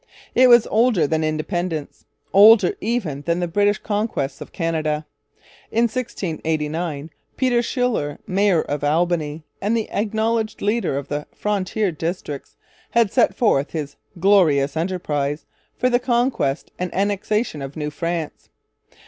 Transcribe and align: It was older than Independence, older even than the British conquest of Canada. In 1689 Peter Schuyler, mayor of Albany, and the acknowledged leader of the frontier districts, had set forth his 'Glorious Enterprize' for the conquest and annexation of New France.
It 0.33 0.47
was 0.49 0.65
older 0.65 1.05
than 1.05 1.23
Independence, 1.23 2.05
older 2.33 2.73
even 2.81 3.21
than 3.21 3.39
the 3.39 3.47
British 3.47 3.77
conquest 3.77 4.41
of 4.41 4.51
Canada. 4.51 5.05
In 5.71 5.83
1689 5.83 7.11
Peter 7.37 7.61
Schuyler, 7.61 8.17
mayor 8.25 8.63
of 8.63 8.83
Albany, 8.83 9.43
and 9.61 9.77
the 9.77 9.87
acknowledged 9.91 10.59
leader 10.59 10.97
of 10.97 11.07
the 11.09 11.27
frontier 11.35 11.91
districts, 11.91 12.55
had 12.89 13.11
set 13.13 13.35
forth 13.35 13.73
his 13.73 13.95
'Glorious 14.19 14.75
Enterprize' 14.75 15.45
for 15.77 15.87
the 15.87 15.99
conquest 15.99 16.71
and 16.79 16.91
annexation 16.95 17.61
of 17.61 17.77
New 17.77 17.91
France. 17.91 18.49